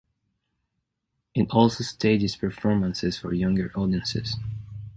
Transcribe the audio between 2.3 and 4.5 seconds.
performances for younger audiences.